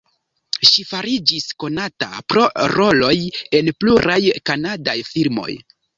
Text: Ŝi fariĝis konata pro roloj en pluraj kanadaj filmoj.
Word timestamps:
Ŝi 0.69 0.85
fariĝis 0.91 1.43
konata 1.63 2.09
pro 2.33 2.45
roloj 2.73 3.13
en 3.59 3.73
pluraj 3.83 4.19
kanadaj 4.51 4.97
filmoj. 5.13 5.51